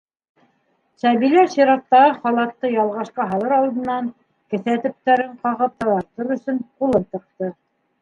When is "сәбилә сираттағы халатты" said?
1.03-2.73